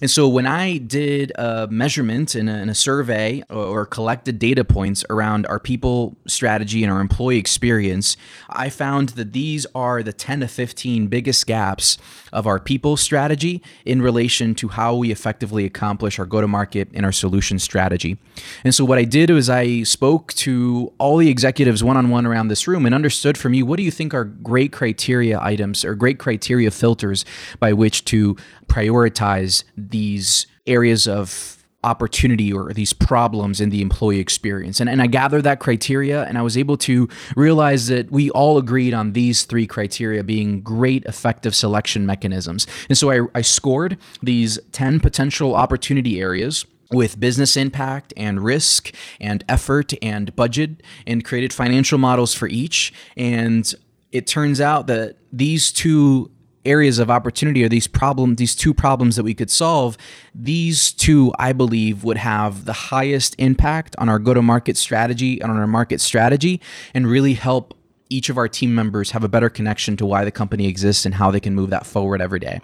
And 0.00 0.10
so 0.10 0.28
when 0.28 0.46
I 0.46 0.76
did 0.76 1.32
a 1.36 1.68
measurement 1.68 2.34
in 2.34 2.48
a, 2.48 2.74
survey 2.76 3.42
or, 3.48 3.64
or, 3.64 3.86
collected 3.86 4.38
data 4.38 4.62
points 4.62 5.02
around 5.08 5.46
our 5.46 5.58
people 5.58 6.14
strategy 6.26 6.84
and 6.84 6.92
our 6.92 7.00
employee 7.00 7.38
experience, 7.38 8.18
I 8.50 8.68
found 8.68 9.10
that 9.10 9.32
these 9.32 9.64
are 9.74 10.02
the 10.02 10.12
10 10.12 10.40
to 10.40 10.48
15 10.48 11.06
biggest 11.06 11.46
gaps 11.46 11.96
of 12.34 12.46
our 12.46 12.60
people 12.60 12.98
strategy 12.98 13.62
in 13.86 14.02
relation 14.02 14.54
to 14.56 14.68
how 14.68 14.94
we 14.94 15.10
effectively 15.10 15.64
accomplish 15.64 16.18
our 16.18 16.26
go 16.26 16.42
to 16.42 16.46
market 16.46 16.88
and 16.92 17.06
our 17.06 17.12
solution 17.12 17.58
strategy. 17.58 18.18
And 18.62 18.74
so 18.74 18.84
what 18.84 18.98
I 18.98 19.04
did 19.04 19.30
was 19.30 19.48
I 19.48 19.84
spoke 19.84 20.34
to 20.34 20.92
all 20.98 21.16
the 21.16 21.30
executives 21.30 21.82
one 21.82 21.96
on 21.96 22.10
one 22.10 22.26
around 22.26 22.48
this 22.48 22.68
room 22.68 22.84
and 22.84 22.94
understood 22.94 23.38
from 23.38 23.54
you 23.54 23.64
what 23.64 23.78
do 23.78 23.82
you 23.82 23.90
think 23.90 24.12
are 24.12 24.24
great 24.24 24.72
criteria 24.72 25.40
items 25.40 25.84
or 25.84 25.94
great 25.94 26.18
criteria 26.18 26.70
filters 26.70 27.24
by 27.58 27.72
which 27.72 28.04
to 28.06 28.36
prioritize 28.68 29.64
these 29.76 30.46
areas 30.66 31.06
of 31.06 31.56
opportunity 31.86 32.52
or 32.52 32.72
these 32.72 32.92
problems 32.92 33.60
in 33.60 33.70
the 33.70 33.80
employee 33.80 34.18
experience. 34.18 34.80
And, 34.80 34.90
and 34.90 35.00
I 35.00 35.06
gathered 35.06 35.42
that 35.42 35.60
criteria 35.60 36.24
and 36.24 36.36
I 36.36 36.42
was 36.42 36.58
able 36.58 36.76
to 36.78 37.08
realize 37.36 37.86
that 37.86 38.10
we 38.10 38.28
all 38.30 38.58
agreed 38.58 38.92
on 38.92 39.12
these 39.12 39.44
three 39.44 39.68
criteria 39.68 40.24
being 40.24 40.62
great 40.62 41.04
effective 41.04 41.54
selection 41.54 42.04
mechanisms. 42.04 42.66
And 42.88 42.98
so 42.98 43.10
I, 43.10 43.20
I 43.36 43.42
scored 43.42 43.98
these 44.20 44.58
10 44.72 44.98
potential 44.98 45.54
opportunity 45.54 46.20
areas 46.20 46.66
with 46.90 47.18
business 47.20 47.56
impact 47.56 48.12
and 48.16 48.42
risk 48.42 48.92
and 49.20 49.44
effort 49.48 49.92
and 50.02 50.34
budget 50.34 50.82
and 51.06 51.24
created 51.24 51.52
financial 51.52 51.98
models 51.98 52.34
for 52.34 52.48
each. 52.48 52.92
And 53.16 53.72
it 54.12 54.26
turns 54.26 54.60
out 54.60 54.88
that 54.88 55.16
these 55.32 55.70
two 55.72 56.30
areas 56.66 56.98
of 56.98 57.10
opportunity 57.10 57.64
or 57.64 57.68
these 57.68 57.86
problem 57.86 58.36
these 58.36 58.54
two 58.54 58.74
problems 58.74 59.16
that 59.16 59.22
we 59.22 59.34
could 59.34 59.50
solve 59.50 59.96
these 60.34 60.92
two 60.92 61.32
i 61.38 61.52
believe 61.52 62.04
would 62.04 62.18
have 62.18 62.64
the 62.64 62.72
highest 62.72 63.34
impact 63.38 63.94
on 63.98 64.08
our 64.08 64.18
go 64.18 64.34
to 64.34 64.42
market 64.42 64.76
strategy 64.76 65.40
and 65.40 65.50
on 65.50 65.56
our 65.56 65.66
market 65.66 66.00
strategy 66.00 66.60
and 66.92 67.06
really 67.06 67.34
help 67.34 67.74
each 68.08 68.28
of 68.28 68.38
our 68.38 68.48
team 68.48 68.74
members 68.74 69.10
have 69.10 69.24
a 69.24 69.28
better 69.28 69.48
connection 69.48 69.96
to 69.96 70.06
why 70.06 70.24
the 70.24 70.30
company 70.30 70.66
exists 70.66 71.04
and 71.04 71.14
how 71.14 71.30
they 71.30 71.40
can 71.40 71.54
move 71.54 71.70
that 71.70 71.86
forward 71.86 72.20
every 72.20 72.38
day. 72.38 72.60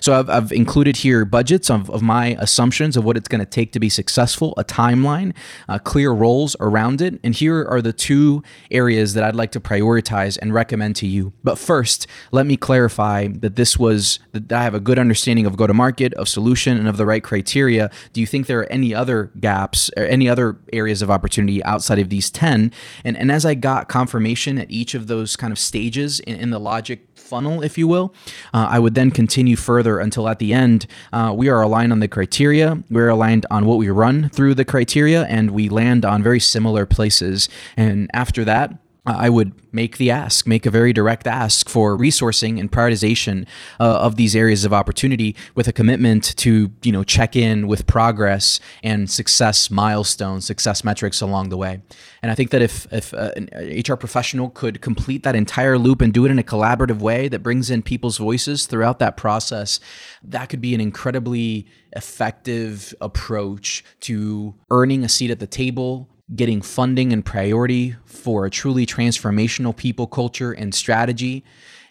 So 0.00 0.18
I've, 0.18 0.30
I've 0.30 0.52
included 0.52 0.98
here 0.98 1.24
budgets 1.24 1.70
of, 1.70 1.90
of 1.90 2.02
my 2.02 2.36
assumptions 2.38 2.96
of 2.96 3.04
what 3.04 3.16
it's 3.16 3.28
going 3.28 3.40
to 3.40 3.46
take 3.46 3.72
to 3.72 3.80
be 3.80 3.88
successful, 3.88 4.54
a 4.56 4.64
timeline, 4.64 5.34
uh, 5.68 5.78
clear 5.78 6.12
roles 6.12 6.56
around 6.60 7.00
it. 7.00 7.18
And 7.24 7.34
here 7.34 7.66
are 7.66 7.82
the 7.82 7.92
two 7.92 8.42
areas 8.70 9.14
that 9.14 9.24
I'd 9.24 9.34
like 9.34 9.52
to 9.52 9.60
prioritize 9.60 10.38
and 10.40 10.54
recommend 10.54 10.96
to 10.96 11.06
you. 11.06 11.32
But 11.42 11.58
first, 11.58 12.06
let 12.30 12.46
me 12.46 12.56
clarify 12.56 13.28
that 13.28 13.56
this 13.56 13.78
was 13.78 14.18
that 14.32 14.52
I 14.52 14.62
have 14.62 14.74
a 14.74 14.80
good 14.80 14.98
understanding 14.98 15.46
of 15.46 15.56
go 15.56 15.66
to 15.66 15.74
market, 15.74 16.14
of 16.14 16.28
solution, 16.28 16.76
and 16.78 16.88
of 16.88 16.96
the 16.96 17.06
right 17.06 17.22
criteria. 17.22 17.90
Do 18.12 18.20
you 18.20 18.26
think 18.26 18.46
there 18.46 18.60
are 18.60 18.72
any 18.72 18.94
other 18.94 19.30
gaps 19.40 19.90
or 19.96 20.04
any 20.04 20.28
other 20.28 20.58
areas 20.72 21.02
of 21.02 21.10
opportunity 21.10 21.62
outside 21.64 21.98
of 21.98 22.08
these 22.08 22.30
10? 22.30 22.72
And, 23.04 23.16
and 23.16 23.32
as 23.32 23.44
I 23.44 23.54
got 23.54 23.88
confirmation 23.88 24.58
at 24.58 24.70
each 24.76 24.94
of 24.94 25.06
those 25.06 25.36
kind 25.36 25.52
of 25.52 25.58
stages 25.58 26.20
in, 26.20 26.36
in 26.36 26.50
the 26.50 26.60
logic 26.60 27.06
funnel, 27.14 27.62
if 27.62 27.76
you 27.76 27.88
will, 27.88 28.14
uh, 28.54 28.68
I 28.70 28.78
would 28.78 28.94
then 28.94 29.10
continue 29.10 29.56
further 29.56 29.98
until 29.98 30.28
at 30.28 30.38
the 30.38 30.52
end 30.52 30.86
uh, 31.12 31.32
we 31.36 31.48
are 31.48 31.60
aligned 31.60 31.92
on 31.92 32.00
the 32.00 32.08
criteria. 32.08 32.82
We're 32.90 33.08
aligned 33.08 33.46
on 33.50 33.66
what 33.66 33.78
we 33.78 33.88
run 33.88 34.28
through 34.28 34.54
the 34.54 34.64
criteria, 34.64 35.24
and 35.24 35.50
we 35.50 35.68
land 35.68 36.04
on 36.04 36.22
very 36.22 36.40
similar 36.40 36.86
places. 36.86 37.48
And 37.76 38.10
after 38.14 38.44
that, 38.44 38.78
I 39.06 39.28
would 39.28 39.52
make 39.72 39.98
the 39.98 40.10
ask, 40.10 40.46
make 40.46 40.66
a 40.66 40.70
very 40.70 40.92
direct 40.92 41.26
ask 41.26 41.68
for 41.68 41.96
resourcing 41.96 42.58
and 42.58 42.70
prioritization 42.70 43.46
uh, 43.78 44.00
of 44.00 44.16
these 44.16 44.34
areas 44.34 44.64
of 44.64 44.72
opportunity 44.72 45.36
with 45.54 45.68
a 45.68 45.72
commitment 45.72 46.36
to, 46.38 46.72
you 46.82 46.90
know, 46.90 47.04
check 47.04 47.36
in 47.36 47.68
with 47.68 47.86
progress 47.86 48.58
and 48.82 49.08
success 49.08 49.70
milestones, 49.70 50.44
success 50.44 50.82
metrics 50.82 51.20
along 51.20 51.50
the 51.50 51.56
way. 51.56 51.80
And 52.20 52.32
I 52.32 52.34
think 52.34 52.50
that 52.50 52.62
if, 52.62 52.92
if 52.92 53.14
uh, 53.14 53.30
an 53.36 53.48
HR 53.54 53.94
professional 53.94 54.50
could 54.50 54.80
complete 54.80 55.22
that 55.22 55.36
entire 55.36 55.78
loop 55.78 56.00
and 56.00 56.12
do 56.12 56.24
it 56.24 56.30
in 56.30 56.38
a 56.38 56.42
collaborative 56.42 56.98
way 56.98 57.28
that 57.28 57.40
brings 57.40 57.70
in 57.70 57.82
people's 57.82 58.18
voices 58.18 58.66
throughout 58.66 58.98
that 58.98 59.16
process, 59.16 59.78
that 60.24 60.48
could 60.48 60.60
be 60.60 60.74
an 60.74 60.80
incredibly 60.80 61.66
effective 61.92 62.94
approach 63.00 63.84
to 64.00 64.54
earning 64.70 65.04
a 65.04 65.08
seat 65.08 65.30
at 65.30 65.38
the 65.38 65.46
table, 65.46 66.08
getting 66.34 66.60
funding 66.60 67.12
and 67.12 67.24
priority 67.24 67.96
for 68.04 68.46
a 68.46 68.50
truly 68.50 68.84
transformational 68.84 69.76
people 69.76 70.06
culture 70.06 70.52
and 70.52 70.74
strategy, 70.74 71.44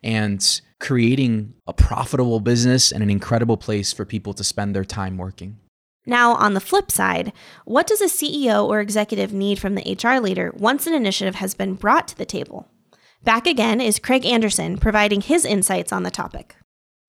and 0.04 0.62
creating 0.80 1.54
a 1.68 1.74
profitable 1.74 2.40
business 2.40 2.92
and 2.92 3.02
an 3.02 3.10
incredible 3.10 3.58
place 3.58 3.94
for 3.94 4.06
people 4.06 4.34
to 4.34 4.44
spend 4.44 4.76
their 4.76 4.86
time 4.86 5.18
working. 5.18 5.58
Now, 6.06 6.36
on 6.36 6.54
the 6.54 6.60
flip 6.60 6.92
side, 6.92 7.34
what 7.64 7.88
does 7.88 8.02
a 8.02 8.06
CEO 8.06 8.68
or 8.68 8.80
executive 8.80 9.34
need 9.34 9.58
from 9.58 9.76
the 9.76 9.98
HR 10.00 10.20
leader 10.20 10.54
once 10.56 10.86
an 10.86 10.94
initiative 10.94 11.36
has 11.36 11.56
been 11.56 11.74
brought 11.74 12.08
to 12.10 12.18
the 12.18 12.26
table? 12.26 12.68
Back 13.24 13.48
again 13.48 13.82
is 13.82 13.98
Craig 13.98 14.24
Anderson 14.26 14.78
providing 14.78 15.22
his 15.22 15.46
insights 15.46 15.92
on 15.92 16.04
the 16.04 16.12
topic. 16.12 16.56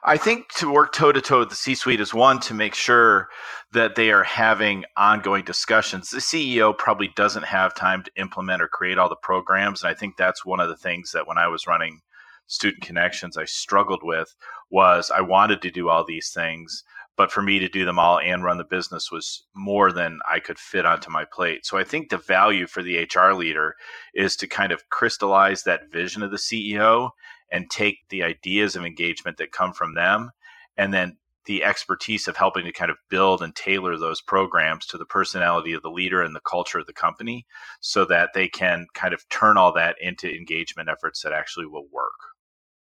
I 0.08 0.16
think 0.16 0.52
to 0.58 0.72
work 0.72 0.92
toe 0.92 1.10
to 1.10 1.20
toe 1.20 1.40
with 1.40 1.48
the 1.48 1.56
C 1.56 1.74
suite 1.74 2.00
is 2.00 2.14
one, 2.14 2.38
to 2.42 2.54
make 2.54 2.76
sure 2.76 3.28
that 3.72 3.96
they 3.96 4.12
are 4.12 4.22
having 4.22 4.84
ongoing 4.96 5.44
discussions. 5.44 6.10
The 6.10 6.18
CEO 6.18 6.78
probably 6.78 7.08
doesn't 7.16 7.44
have 7.44 7.74
time 7.74 8.04
to 8.04 8.12
implement 8.16 8.62
or 8.62 8.68
create 8.68 8.98
all 8.98 9.08
the 9.08 9.16
programs. 9.16 9.82
And 9.82 9.90
I 9.90 9.94
think 9.94 10.16
that's 10.16 10.46
one 10.46 10.60
of 10.60 10.68
the 10.68 10.76
things 10.76 11.10
that 11.10 11.26
when 11.26 11.38
I 11.38 11.48
was 11.48 11.66
running 11.66 12.02
student 12.46 12.84
connections, 12.84 13.36
I 13.36 13.46
struggled 13.46 14.04
with 14.04 14.32
was 14.70 15.10
I 15.10 15.22
wanted 15.22 15.60
to 15.62 15.72
do 15.72 15.88
all 15.88 16.04
these 16.04 16.30
things, 16.30 16.84
but 17.16 17.32
for 17.32 17.42
me 17.42 17.58
to 17.58 17.68
do 17.68 17.84
them 17.84 17.98
all 17.98 18.20
and 18.20 18.44
run 18.44 18.58
the 18.58 18.64
business 18.64 19.10
was 19.10 19.44
more 19.56 19.90
than 19.90 20.20
I 20.30 20.38
could 20.38 20.60
fit 20.60 20.86
onto 20.86 21.10
my 21.10 21.24
plate. 21.24 21.66
So 21.66 21.78
I 21.78 21.82
think 21.82 22.10
the 22.10 22.18
value 22.18 22.68
for 22.68 22.80
the 22.80 23.08
HR 23.12 23.32
leader 23.32 23.74
is 24.14 24.36
to 24.36 24.46
kind 24.46 24.70
of 24.70 24.88
crystallize 24.88 25.64
that 25.64 25.90
vision 25.90 26.22
of 26.22 26.30
the 26.30 26.36
CEO 26.36 27.10
and 27.50 27.70
take 27.70 27.98
the 28.08 28.22
ideas 28.22 28.76
of 28.76 28.84
engagement 28.84 29.38
that 29.38 29.52
come 29.52 29.72
from 29.72 29.94
them 29.94 30.30
and 30.76 30.92
then 30.92 31.16
the 31.46 31.62
expertise 31.64 32.26
of 32.28 32.36
helping 32.36 32.64
to 32.64 32.72
kind 32.72 32.90
of 32.90 32.96
build 33.08 33.40
and 33.40 33.54
tailor 33.54 33.96
those 33.96 34.20
programs 34.20 34.84
to 34.86 34.98
the 34.98 35.04
personality 35.04 35.72
of 35.72 35.82
the 35.82 35.90
leader 35.90 36.22
and 36.22 36.34
the 36.34 36.40
culture 36.40 36.78
of 36.78 36.86
the 36.86 36.92
company 36.92 37.46
so 37.80 38.04
that 38.04 38.30
they 38.34 38.48
can 38.48 38.86
kind 38.94 39.14
of 39.14 39.26
turn 39.28 39.56
all 39.56 39.72
that 39.72 39.96
into 40.00 40.28
engagement 40.28 40.88
efforts 40.88 41.22
that 41.22 41.32
actually 41.32 41.66
will 41.66 41.86
work. 41.92 42.12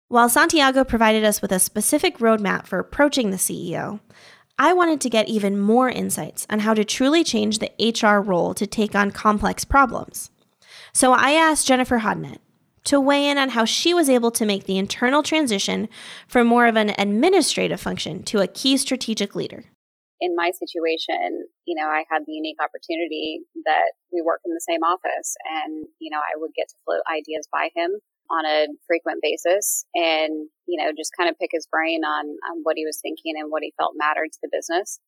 While 0.08 0.28
Santiago 0.28 0.84
provided 0.84 1.24
us 1.24 1.40
with 1.40 1.52
a 1.52 1.58
specific 1.58 2.18
roadmap 2.18 2.66
for 2.66 2.78
approaching 2.78 3.30
the 3.30 3.36
CEO, 3.36 4.00
I 4.58 4.72
wanted 4.72 5.00
to 5.02 5.10
get 5.10 5.28
even 5.28 5.58
more 5.58 5.88
insights 5.88 6.46
on 6.48 6.60
how 6.60 6.74
to 6.74 6.84
truly 6.84 7.24
change 7.24 7.58
the 7.58 7.72
HR 7.78 8.20
role 8.20 8.54
to 8.54 8.66
take 8.66 8.94
on 8.94 9.10
complex 9.10 9.64
problems. 9.64 10.30
So 10.92 11.12
I 11.12 11.32
asked 11.32 11.66
Jennifer 11.66 11.98
Hodnett, 11.98 12.38
to 12.86 13.00
weigh 13.00 13.28
in 13.28 13.38
on 13.38 13.50
how 13.50 13.64
she 13.64 13.92
was 13.92 14.08
able 14.08 14.30
to 14.32 14.46
make 14.46 14.64
the 14.64 14.78
internal 14.78 15.22
transition 15.22 15.88
from 16.26 16.46
more 16.46 16.66
of 16.66 16.76
an 16.76 16.94
administrative 16.98 17.80
function 17.80 18.22
to 18.24 18.40
a 18.40 18.46
key 18.46 18.76
strategic 18.76 19.34
leader. 19.34 19.64
In 20.20 20.34
my 20.34 20.50
situation, 20.50 21.46
you 21.66 21.74
know, 21.76 21.88
I 21.88 22.04
had 22.10 22.22
the 22.26 22.32
unique 22.32 22.56
opportunity 22.62 23.40
that 23.66 23.92
we 24.12 24.22
work 24.22 24.40
in 24.46 24.54
the 24.54 24.64
same 24.66 24.82
office 24.82 25.36
and, 25.44 25.84
you 25.98 26.10
know, 26.10 26.18
I 26.18 26.36
would 26.36 26.52
get 26.56 26.68
to 26.68 26.74
float 26.84 27.02
ideas 27.12 27.46
by 27.52 27.68
him 27.76 28.00
on 28.30 28.46
a 28.46 28.66
frequent 28.86 29.20
basis 29.22 29.84
and, 29.94 30.48
you 30.66 30.82
know, 30.82 30.90
just 30.96 31.12
kind 31.16 31.28
of 31.28 31.38
pick 31.38 31.50
his 31.52 31.66
brain 31.66 32.02
on, 32.04 32.24
on 32.50 32.60
what 32.62 32.76
he 32.76 32.86
was 32.86 32.98
thinking 33.00 33.34
and 33.38 33.50
what 33.50 33.62
he 33.62 33.74
felt 33.76 33.92
mattered 33.94 34.32
to 34.32 34.38
the 34.42 34.48
business. 34.50 34.98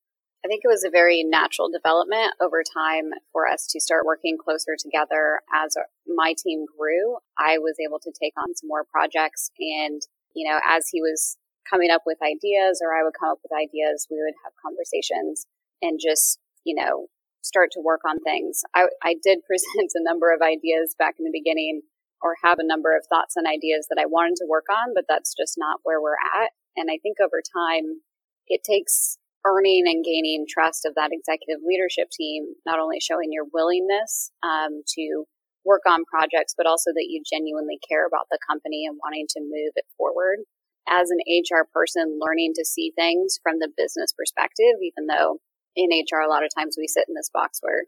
I 0.45 0.49
think 0.49 0.63
it 0.65 0.69
was 0.69 0.85
a 0.85 0.91
very 0.91 1.25
natural 1.25 1.69
development 1.69 2.33
over 2.41 2.63
time 2.63 3.11
for 3.33 3.49
us 3.49 3.67
to 3.71 3.81
start 3.81 4.07
working 4.07 4.39
closer 4.39 4.77
together 4.79 5.41
as 5.53 5.75
my 6.07 6.35
team 6.39 6.65
grew. 6.65 7.19
I 7.37 7.59
was 7.59 7.75
able 7.83 7.99
to 7.99 8.13
take 8.15 8.35
on 8.39 8.55
some 8.55 8.69
more 8.69 8.85
projects 8.85 9.51
and, 9.59 10.01
you 10.35 10.49
know, 10.49 10.61
as 10.65 10.89
he 10.91 11.03
was 11.03 11.37
coming 11.69 11.91
up 11.91 12.03
with 12.07 12.19
ideas 12.23 12.81
or 12.83 12.95
I 12.95 13.03
would 13.03 13.19
come 13.19 13.31
up 13.31 13.43
with 13.43 13.53
ideas, 13.53 14.07
we 14.11 14.23
would 14.23 14.39
have 14.45 14.55
conversations 14.63 15.47
and 15.83 15.99
just, 15.99 16.39
you 16.65 16.75
know, 16.75 17.11
start 17.43 17.71
to 17.73 17.83
work 17.83 18.03
on 18.07 18.21
things. 18.21 18.63
I, 18.75 18.87
I 19.03 19.17
did 19.23 19.43
present 19.47 19.91
a 19.95 20.03
number 20.03 20.33
of 20.33 20.41
ideas 20.41 20.95
back 20.99 21.17
in 21.19 21.25
the 21.25 21.35
beginning 21.35 21.83
or 22.23 22.37
have 22.45 22.59
a 22.59 22.67
number 22.67 22.97
of 22.97 23.07
thoughts 23.11 23.35
and 23.35 23.47
ideas 23.47 23.87
that 23.91 24.01
I 24.01 24.07
wanted 24.07 24.37
to 24.37 24.47
work 24.49 24.67
on, 24.71 24.95
but 24.95 25.05
that's 25.09 25.35
just 25.35 25.55
not 25.59 25.81
where 25.83 26.01
we're 26.01 26.19
at. 26.19 26.51
And 26.77 26.91
I 26.91 26.99
think 27.03 27.19
over 27.21 27.43
time, 27.43 28.03
it 28.49 28.63
takes 28.63 29.19
earning 29.49 29.85
and 29.87 30.05
gaining 30.05 30.45
trust 30.49 30.85
of 30.85 30.95
that 30.95 31.11
executive 31.13 31.65
leadership 31.65 32.11
team, 32.11 32.55
not 32.67 32.79
only 32.79 33.01
showing 33.01 33.33
your 33.33 33.45
willingness 33.53 34.31
um, 34.43 34.83
to 34.87 35.25
work 35.65 35.83
on 35.89 36.05
projects, 36.05 36.55
but 36.57 36.67
also 36.67 36.91
that 36.93 37.09
you 37.09 37.23
genuinely 37.25 37.79
care 37.89 38.07
about 38.07 38.27
the 38.31 38.39
company 38.47 38.85
and 38.87 38.99
wanting 39.03 39.27
to 39.31 39.41
move 39.41 39.73
it 39.77 39.85
forward. 39.97 40.39
As 40.89 41.11
an 41.11 41.21
HR 41.29 41.69
person, 41.73 42.19
learning 42.21 42.53
to 42.57 42.65
see 42.65 42.93
things 42.97 43.39
from 43.43 43.59
the 43.59 43.69
business 43.77 44.13
perspective, 44.13 44.81
even 44.81 45.07
though 45.07 45.41
in 45.77 45.91
HR, 45.93 46.21
a 46.21 46.31
lot 46.31 46.45
of 46.45 46.51
times 46.57 46.77
we 46.79 46.89
sit 46.89 47.05
in 47.09 47.15
this 47.15 47.31
box 47.33 47.59
where 47.61 47.85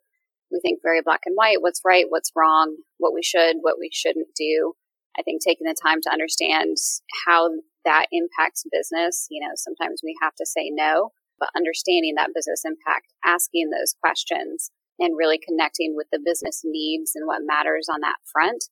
we 0.53 0.61
think 0.61 0.81
very 0.83 1.01
black 1.01 1.21
and 1.25 1.35
white 1.35 1.63
what's 1.63 1.81
right, 1.85 2.07
what's 2.09 2.33
wrong, 2.37 2.77
what 2.99 3.15
we 3.15 3.23
should, 3.23 3.57
what 3.61 3.79
we 3.79 3.91
shouldn't 3.93 4.29
do. 4.37 4.75
I 5.19 5.23
think 5.23 5.41
taking 5.43 5.67
the 5.67 5.75
time 5.75 6.01
to 6.03 6.13
understand 6.13 6.77
how 7.27 7.51
that 7.85 8.07
impacts 8.13 8.65
business, 8.71 9.27
you 9.31 9.41
know, 9.41 9.55
sometimes 9.57 10.03
we 10.05 10.15
have 10.21 10.35
to 10.37 10.47
say 10.47 10.71
no 10.71 11.11
but 11.41 11.49
understanding 11.57 12.15
that 12.17 12.31
business 12.35 12.63
impact, 12.65 13.09
asking 13.25 13.71
those 13.71 13.97
questions 13.99 14.71
and 15.01 15.17
really 15.17 15.41
connecting 15.41 15.97
with 15.97 16.07
the 16.13 16.21
business 16.23 16.61
needs 16.63 17.13
and 17.17 17.27
what 17.27 17.43
matters 17.43 17.89
on 17.91 18.01
that 18.03 18.21
front, 18.31 18.65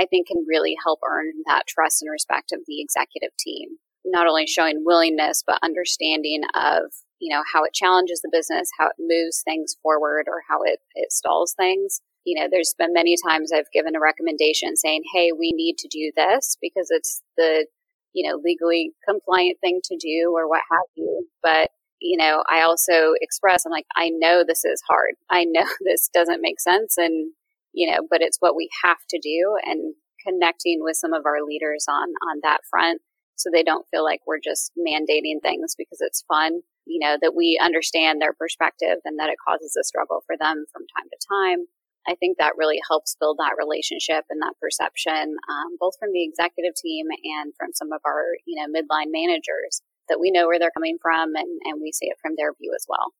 I 0.00 0.06
think 0.06 0.28
can 0.28 0.44
really 0.48 0.76
help 0.82 1.00
earn 1.04 1.32
that 1.46 1.66
trust 1.66 2.02
and 2.02 2.10
respect 2.10 2.52
of 2.52 2.60
the 2.66 2.80
executive 2.80 3.36
team. 3.38 3.78
Not 4.04 4.26
only 4.26 4.46
showing 4.46 4.84
willingness, 4.84 5.42
but 5.46 5.58
understanding 5.62 6.42
of, 6.54 6.92
you 7.20 7.32
know, 7.34 7.42
how 7.52 7.64
it 7.64 7.74
challenges 7.74 8.20
the 8.20 8.30
business, 8.32 8.70
how 8.78 8.86
it 8.86 8.96
moves 8.98 9.42
things 9.44 9.76
forward 9.82 10.26
or 10.28 10.42
how 10.48 10.62
it, 10.62 10.80
it 10.94 11.12
stalls 11.12 11.54
things. 11.54 12.00
You 12.24 12.40
know, 12.40 12.48
there's 12.50 12.74
been 12.78 12.92
many 12.92 13.16
times 13.28 13.52
I've 13.52 13.70
given 13.72 13.94
a 13.94 14.00
recommendation 14.00 14.76
saying, 14.76 15.02
Hey, 15.12 15.30
we 15.32 15.52
need 15.52 15.76
to 15.78 15.88
do 15.88 16.12
this 16.16 16.56
because 16.60 16.88
it's 16.90 17.22
the, 17.36 17.66
you 18.12 18.28
know, 18.28 18.40
legally 18.42 18.92
compliant 19.08 19.58
thing 19.60 19.80
to 19.84 19.96
do 19.96 20.32
or 20.34 20.48
what 20.48 20.62
have 20.70 20.86
you. 20.96 21.28
But 21.42 21.70
you 22.02 22.16
know, 22.16 22.42
I 22.48 22.62
also 22.62 23.14
express, 23.20 23.64
I'm 23.64 23.72
like, 23.72 23.86
I 23.96 24.10
know 24.10 24.44
this 24.46 24.64
is 24.64 24.82
hard. 24.88 25.14
I 25.30 25.44
know 25.44 25.64
this 25.84 26.10
doesn't 26.12 26.42
make 26.42 26.60
sense. 26.60 26.96
And, 26.98 27.32
you 27.72 27.90
know, 27.90 28.06
but 28.10 28.20
it's 28.20 28.38
what 28.40 28.56
we 28.56 28.68
have 28.82 28.98
to 29.10 29.20
do 29.22 29.56
and 29.64 29.94
connecting 30.26 30.80
with 30.82 30.96
some 30.96 31.12
of 31.12 31.26
our 31.26 31.42
leaders 31.46 31.86
on, 31.88 32.08
on 32.28 32.40
that 32.42 32.60
front. 32.68 33.00
So 33.36 33.50
they 33.52 33.62
don't 33.62 33.86
feel 33.90 34.04
like 34.04 34.20
we're 34.26 34.42
just 34.42 34.72
mandating 34.78 35.40
things 35.42 35.74
because 35.76 35.98
it's 36.00 36.24
fun, 36.28 36.60
you 36.86 37.00
know, 37.00 37.16
that 37.22 37.34
we 37.34 37.58
understand 37.60 38.20
their 38.20 38.32
perspective 38.32 38.98
and 39.04 39.18
that 39.18 39.30
it 39.30 39.40
causes 39.46 39.74
a 39.80 39.84
struggle 39.84 40.22
for 40.26 40.36
them 40.38 40.66
from 40.72 40.82
time 40.94 41.08
to 41.10 41.26
time. 41.26 41.66
I 42.06 42.14
think 42.16 42.38
that 42.38 42.58
really 42.58 42.78
helps 42.88 43.16
build 43.18 43.38
that 43.38 43.54
relationship 43.56 44.26
and 44.28 44.42
that 44.42 44.58
perception, 44.60 45.38
um, 45.48 45.78
both 45.78 45.94
from 45.98 46.10
the 46.12 46.24
executive 46.24 46.74
team 46.74 47.06
and 47.10 47.54
from 47.56 47.70
some 47.72 47.92
of 47.92 48.02
our, 48.04 48.34
you 48.44 48.58
know, 48.58 48.66
midline 48.66 49.10
managers 49.10 49.82
that 50.08 50.20
we 50.20 50.30
know 50.30 50.46
where 50.46 50.58
they're 50.58 50.70
coming 50.70 50.98
from 51.00 51.34
and, 51.34 51.60
and 51.64 51.80
we 51.80 51.92
see 51.92 52.06
it 52.06 52.18
from 52.20 52.32
their 52.36 52.52
view 52.54 52.72
as 52.74 52.86
well. 52.88 53.12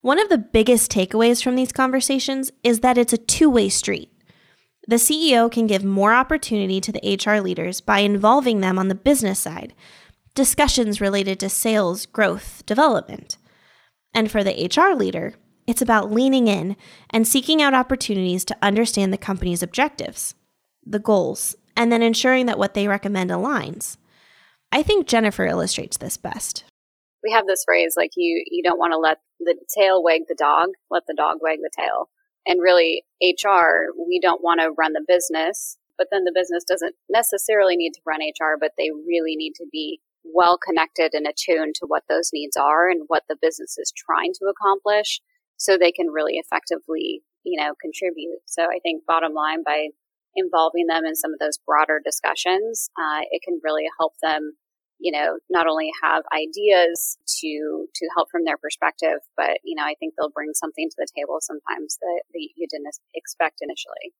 One 0.00 0.20
of 0.20 0.28
the 0.28 0.38
biggest 0.38 0.90
takeaways 0.90 1.42
from 1.42 1.56
these 1.56 1.72
conversations 1.72 2.52
is 2.62 2.80
that 2.80 2.98
it's 2.98 3.12
a 3.12 3.18
two 3.18 3.50
way 3.50 3.68
street. 3.68 4.10
The 4.86 4.96
CEO 4.96 5.50
can 5.50 5.66
give 5.66 5.84
more 5.84 6.14
opportunity 6.14 6.80
to 6.80 6.92
the 6.92 7.18
HR 7.22 7.40
leaders 7.42 7.80
by 7.80 7.98
involving 7.98 8.60
them 8.60 8.78
on 8.78 8.88
the 8.88 8.94
business 8.94 9.38
side, 9.38 9.74
discussions 10.34 11.00
related 11.00 11.38
to 11.40 11.48
sales, 11.48 12.06
growth, 12.06 12.62
development. 12.64 13.36
And 14.14 14.30
for 14.30 14.42
the 14.42 14.70
HR 14.74 14.96
leader, 14.96 15.34
it's 15.66 15.82
about 15.82 16.10
leaning 16.10 16.48
in 16.48 16.76
and 17.10 17.28
seeking 17.28 17.60
out 17.60 17.74
opportunities 17.74 18.46
to 18.46 18.56
understand 18.62 19.12
the 19.12 19.18
company's 19.18 19.62
objectives, 19.62 20.34
the 20.86 20.98
goals, 20.98 21.54
and 21.76 21.92
then 21.92 22.02
ensuring 22.02 22.46
that 22.46 22.58
what 22.58 22.72
they 22.72 22.88
recommend 22.88 23.30
aligns. 23.30 23.98
I 24.70 24.82
think 24.82 25.06
Jennifer 25.06 25.46
illustrates 25.46 25.96
this 25.96 26.16
best. 26.16 26.64
We 27.24 27.32
have 27.32 27.46
this 27.46 27.64
phrase 27.64 27.94
like 27.96 28.12
you 28.16 28.44
you 28.46 28.62
don't 28.62 28.78
want 28.78 28.92
to 28.92 28.98
let 28.98 29.18
the 29.40 29.56
tail 29.74 30.02
wag 30.02 30.22
the 30.28 30.36
dog, 30.38 30.68
let 30.90 31.04
the 31.06 31.14
dog 31.16 31.38
wag 31.40 31.58
the 31.62 31.70
tail. 31.76 32.10
And 32.46 32.62
really 32.62 33.04
HR, 33.22 33.92
we 33.98 34.20
don't 34.20 34.42
want 34.42 34.60
to 34.60 34.70
run 34.78 34.92
the 34.92 35.04
business, 35.06 35.76
but 35.98 36.08
then 36.10 36.24
the 36.24 36.32
business 36.34 36.64
doesn't 36.64 36.94
necessarily 37.10 37.76
need 37.76 37.92
to 37.94 38.00
run 38.06 38.20
HR, 38.20 38.56
but 38.58 38.72
they 38.78 38.90
really 39.06 39.36
need 39.36 39.52
to 39.56 39.66
be 39.70 40.00
well 40.24 40.58
connected 40.58 41.12
and 41.14 41.26
attuned 41.26 41.74
to 41.76 41.86
what 41.86 42.04
those 42.08 42.30
needs 42.32 42.56
are 42.56 42.88
and 42.88 43.04
what 43.08 43.24
the 43.28 43.36
business 43.40 43.76
is 43.78 43.92
trying 43.96 44.32
to 44.34 44.46
accomplish 44.46 45.20
so 45.56 45.76
they 45.76 45.92
can 45.92 46.08
really 46.08 46.34
effectively, 46.34 47.22
you 47.42 47.60
know, 47.60 47.74
contribute. 47.80 48.38
So 48.46 48.62
I 48.62 48.78
think 48.82 49.04
bottom 49.06 49.34
line 49.34 49.62
by 49.64 49.88
involving 50.34 50.86
them 50.86 51.04
in 51.04 51.14
some 51.14 51.32
of 51.32 51.38
those 51.38 51.58
broader 51.58 52.00
discussions, 52.04 52.90
uh, 52.98 53.20
it 53.30 53.42
can 53.42 53.60
really 53.62 53.86
help 53.98 54.14
them, 54.22 54.52
you 54.98 55.12
know, 55.12 55.38
not 55.50 55.66
only 55.66 55.90
have 56.02 56.24
ideas 56.32 57.18
to 57.40 57.86
to 57.94 58.08
help 58.16 58.28
from 58.30 58.44
their 58.44 58.56
perspective, 58.56 59.18
but 59.36 59.58
you 59.64 59.74
know, 59.74 59.84
I 59.84 59.94
think 59.98 60.14
they'll 60.16 60.30
bring 60.30 60.50
something 60.54 60.88
to 60.88 60.96
the 60.98 61.08
table 61.16 61.38
sometimes 61.40 61.98
that, 62.00 62.22
that 62.32 62.48
you 62.56 62.66
didn't 62.70 62.88
expect 63.14 63.58
initially. 63.60 64.12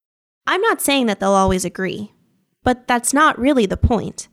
I'm 0.47 0.63
not 0.63 0.81
saying 0.81 1.07
that 1.07 1.21
they'll 1.21 1.31
always 1.33 1.65
agree, 1.65 2.13
but 2.63 2.87
that's 2.87 3.13
not 3.13 3.39
really 3.39 3.67
the 3.67 3.77
point. 3.77 4.29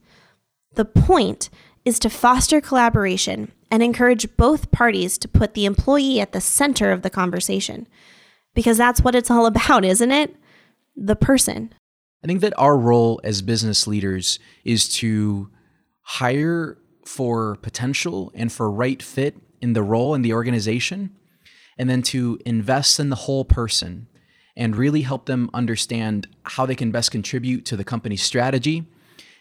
The 0.73 0.85
point 0.85 1.49
is 1.85 1.99
to 1.99 2.09
foster 2.09 2.59
collaboration 2.59 3.51
and 3.69 3.83
encourage 3.83 4.35
both 4.37 4.71
parties 4.71 5.17
to 5.19 5.27
put 5.27 5.53
the 5.53 5.65
employee 5.65 6.19
at 6.19 6.31
the 6.31 6.41
center 6.41 6.91
of 6.91 7.01
the 7.01 7.09
conversation. 7.09 7.87
Because 8.53 8.77
that's 8.77 9.01
what 9.01 9.15
it's 9.15 9.29
all 9.29 9.45
about, 9.45 9.85
isn't 9.85 10.11
it? 10.11 10.35
The 10.95 11.15
person. 11.15 11.73
I 12.23 12.27
think 12.27 12.41
that 12.41 12.57
our 12.57 12.77
role 12.77 13.21
as 13.23 13.41
business 13.41 13.85
leaders 13.85 14.39
is 14.63 14.89
to 14.95 15.49
hire 16.01 16.77
for 17.05 17.55
potential 17.57 18.31
and 18.33 18.51
for 18.51 18.71
right 18.71 19.01
fit 19.01 19.37
in 19.61 19.73
the 19.73 19.83
role 19.83 20.13
in 20.15 20.21
the 20.21 20.33
organization, 20.33 21.15
and 21.77 21.89
then 21.89 22.01
to 22.01 22.39
invest 22.45 22.99
in 22.99 23.09
the 23.09 23.15
whole 23.15 23.45
person 23.45 24.07
and 24.55 24.75
really 24.75 25.01
help 25.01 25.25
them 25.25 25.49
understand 25.53 26.27
how 26.43 26.65
they 26.65 26.75
can 26.75 26.91
best 26.91 27.11
contribute 27.11 27.65
to 27.65 27.75
the 27.75 27.83
company's 27.83 28.23
strategy 28.23 28.85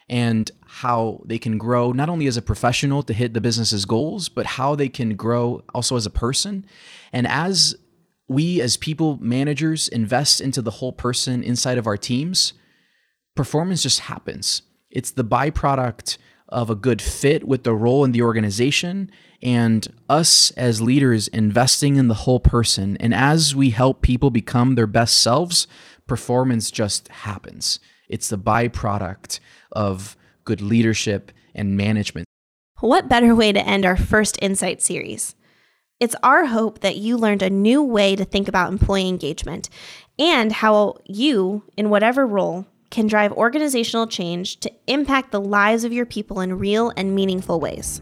and 0.09 0.51
how 0.67 1.23
they 1.25 1.39
can 1.39 1.57
grow 1.57 1.93
not 1.93 2.09
only 2.09 2.27
as 2.27 2.37
a 2.37 2.43
professional 2.43 3.03
to 3.03 3.13
hit 3.13 3.33
the 3.33 3.41
business's 3.41 3.85
goals, 3.85 4.29
but 4.29 4.45
how 4.45 4.75
they 4.75 4.89
can 4.89 5.15
grow 5.15 5.63
also 5.75 5.97
as 5.97 6.05
a 6.05 6.11
person. 6.11 6.67
And 7.13 7.27
as 7.27 7.77
we, 8.28 8.61
as 8.61 8.76
people 8.76 9.19
managers, 9.21 9.88
invest 9.88 10.40
into 10.40 10.62
the 10.62 10.73
whole 10.73 10.93
person 10.93 11.43
inside 11.43 11.78
of 11.78 11.87
our 11.87 11.97
teams, 11.97 12.54
performance 13.35 13.83
just 13.83 14.00
happens. 14.00 14.62
It's 14.90 15.11
the 15.11 15.25
byproduct 15.25 16.19
of 16.49 16.71
a 16.71 16.75
good 16.75 17.02
fit 17.02 17.47
with 17.47 17.64
the 17.64 17.75
role 17.75 18.04
in 18.04 18.12
the 18.12 18.23
organization 18.23 19.11
and 19.43 19.87
us 20.09 20.50
as 20.52 20.81
leaders 20.81 21.28
investing 21.28 21.97
in 21.97 22.09
the 22.09 22.14
whole 22.14 22.40
person. 22.40 22.97
And 22.99 23.14
as 23.14 23.54
we 23.54 23.71
help 23.71 24.02
people 24.02 24.31
become 24.31 24.75
their 24.75 24.87
best 24.87 25.21
selves, 25.21 25.66
performance 26.07 26.71
just 26.71 27.09
happens. 27.09 27.81
It's 28.09 28.28
the 28.28 28.38
byproduct 28.38 29.40
of 29.73 30.16
good 30.45 30.61
leadership 30.61 31.33
and 31.54 31.76
management. 31.76 32.26
What 32.81 33.09
better 33.09 33.35
way 33.35 33.52
to 33.52 33.66
end 33.66 33.85
our 33.85 33.97
first 33.97 34.38
Insight 34.40 34.83
series? 34.83 35.35
It's 36.01 36.17
our 36.25 36.47
hope 36.47 36.81
that 36.81 36.97
you 36.97 37.17
learned 37.17 37.43
a 37.43 37.49
new 37.49 37.81
way 37.81 38.17
to 38.17 38.25
think 38.25 38.49
about 38.49 38.73
employee 38.73 39.09
engagement 39.09 39.71
and 40.19 40.51
how 40.51 40.97
you, 41.05 41.63
in 41.77 41.89
whatever 41.89 42.27
role, 42.27 42.67
can 42.91 43.07
drive 43.07 43.31
organizational 43.33 44.09
change 44.09 44.59
to 44.61 44.73
impact 44.89 45.31
the 45.31 45.41
lives 45.41 45.85
of 45.85 45.93
your 45.93 46.05
people 46.05 46.41
in 46.41 46.59
real 46.59 46.93
and 46.97 47.15
meaningful 47.15 47.61
ways. 47.61 48.01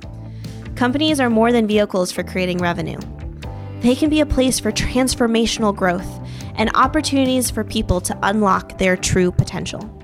Companies 0.75 1.21
are 1.21 1.29
more 1.29 1.53
than 1.53 1.67
vehicles 1.67 2.11
for 2.11 2.23
creating 2.23 2.59
revenue. 2.59 2.99
They 3.81 3.95
can 3.95 4.09
be 4.09 4.21
a 4.21 4.27
place 4.27 4.59
for 4.59 4.73
transformational 4.73 5.77
growth 5.77 6.09
and 6.55 6.71
opportunities 6.75 7.51
for 7.51 7.63
people 7.63 8.01
to 8.01 8.19
unlock 8.23 8.79
their 8.79 8.97
true 8.97 9.31
potential. 9.31 10.02